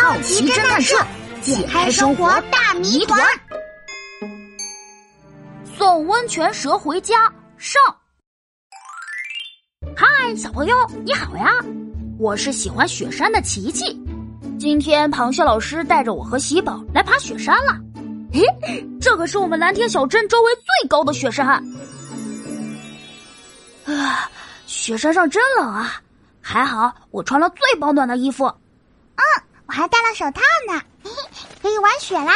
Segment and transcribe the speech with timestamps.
[0.00, 0.96] 好奇侦探社
[1.42, 3.20] 解开生活大谜团，
[5.76, 7.16] 送温泉蛇回家
[7.56, 7.82] 上。
[9.96, 10.06] 嗨，
[10.36, 11.50] 小朋友，你好呀！
[12.16, 14.00] 我是喜欢雪山的琪琪。
[14.56, 17.76] 今天螃蟹老师带着我和喜宝来爬雪山了。
[18.32, 18.44] 嘿，
[19.00, 21.48] 这可是我们蓝天小镇周围最高的雪山。
[23.84, 24.30] 啊，
[24.64, 26.00] 雪山上真冷啊！
[26.40, 28.48] 还好我穿了最保暖的衣服。
[29.68, 32.32] 我还戴了手套呢，嘿嘿，可以玩雪啦！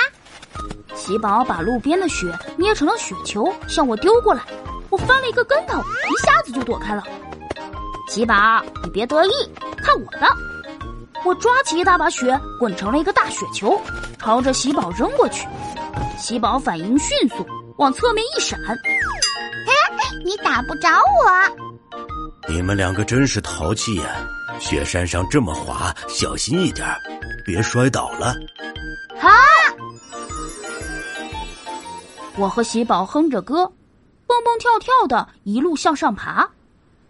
[0.94, 4.42] 喜宝把路边的雪捏成了雪球，向我丢过来，
[4.90, 7.02] 我翻了一个跟头，一下子就躲开了。
[8.06, 9.30] 喜宝，你别得意，
[9.78, 10.28] 看我的！
[11.24, 13.80] 我抓起一大把雪，滚成了一个大雪球，
[14.18, 15.48] 朝着喜宝扔过去。
[16.18, 17.46] 喜宝反应迅速，
[17.78, 19.72] 往侧面一闪，嘿，
[20.22, 22.46] 你打不着我！
[22.46, 24.04] 你们两个真是淘气呀！
[24.62, 26.86] 雪山上这么滑，小心一点。
[27.44, 28.28] 别摔倒了！
[29.20, 29.28] 啊！
[32.36, 33.66] 我和喜宝哼着歌，
[34.24, 36.48] 蹦蹦跳跳的一路向上爬。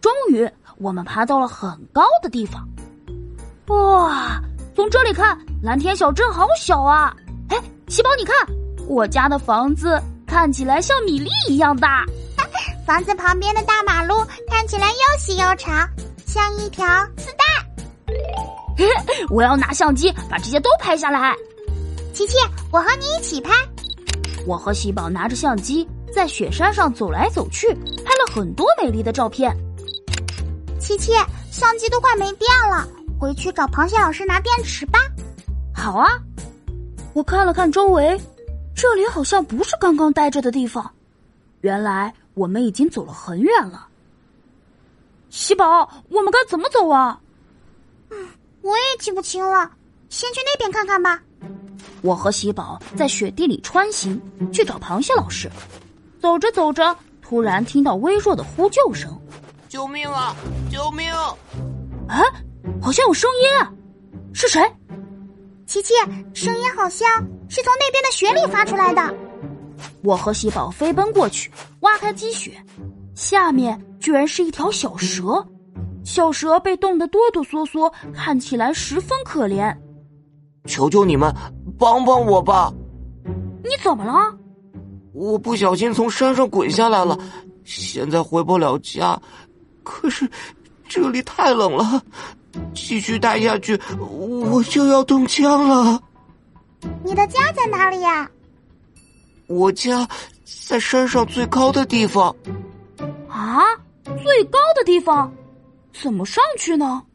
[0.01, 2.67] 终于，我们爬到了很高的地方。
[3.67, 4.41] 哇！
[4.75, 7.15] 从这里看，蓝天小镇好小啊！
[7.51, 8.35] 哎，喜宝，你看，
[8.89, 12.07] 我家的房子看起来像米粒一样大。
[12.87, 15.87] 房子旁边的大马路看起来又细又长，
[16.27, 16.87] 像一条
[17.19, 17.32] 丝
[18.77, 18.85] 带。
[19.31, 21.35] 我要拿相机把这些都拍下来。
[22.13, 22.37] 琪琪，
[22.71, 23.53] 我和你一起拍。
[24.47, 27.69] 我和喜宝拿着相机在雪山上走来走去，
[28.05, 29.57] 拍了很多美丽的照片。
[30.79, 31.13] 琪琪，
[31.51, 32.87] 相机都快没电了，
[33.19, 34.99] 回去找螃蟹老师拿电池吧。
[35.75, 36.19] 好啊。
[37.15, 38.19] 我看了看周围，
[38.75, 40.91] 这里好像不是刚刚待着的地方。
[41.61, 43.87] 原来我们已经走了很远了。
[45.31, 47.21] 喜宝，我们该怎么走啊？
[48.63, 49.71] 我也记不清了，
[50.09, 51.21] 先去那边看看吧。
[52.01, 54.21] 我和喜宝在雪地里穿行，
[54.53, 55.51] 去找螃蟹老师。
[56.21, 59.21] 走着走着，突然听到微弱的呼救声
[59.69, 60.35] ：“救命啊！
[60.71, 61.13] 救命！”
[62.09, 62.23] 啊，
[62.81, 63.79] 好像有声音，
[64.33, 64.61] 是谁？
[65.67, 65.95] 琪琪，
[66.35, 67.09] 声音好像
[67.49, 69.15] 是从那边的雪里发出来的。
[70.05, 72.53] 我和喜宝飞奔过去，挖开积雪，
[73.15, 75.45] 下面居然是一条小蛇。
[76.05, 79.75] 小蛇被冻得哆哆嗦嗦，看起来十分可怜。
[80.67, 81.35] 求求你们
[81.79, 82.73] 帮帮我吧！
[83.63, 84.37] 你怎么了？
[85.13, 87.19] 我不小心从山上滚下来了，
[87.65, 89.21] 现在回不了家。
[89.83, 90.29] 可是
[90.89, 92.03] 这里太冷了，
[92.75, 96.01] 继续待下去我就要冻僵了。
[97.05, 98.29] 你的家在哪里呀？
[99.49, 100.09] 我家
[100.69, 102.35] 在山上最高的地方。
[103.29, 103.61] 啊，
[104.05, 105.33] 最高的地方？
[105.93, 107.07] 怎么上去呢？